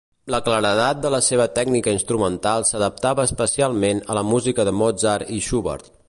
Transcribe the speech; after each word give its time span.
La 0.33 0.37
claredat 0.45 1.01
de 1.01 1.09
la 1.15 1.19
seva 1.25 1.45
tècnica 1.57 1.93
instrumental 1.97 2.65
s'adaptava 2.69 3.25
especialment 3.31 4.01
a 4.15 4.19
la 4.21 4.27
música 4.31 4.67
de 4.71 4.75
Mozart 4.79 5.35
i 5.37 5.43
Schubert. 5.49 5.95